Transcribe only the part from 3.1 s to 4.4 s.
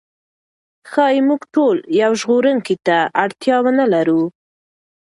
اړتیا ونه لرو.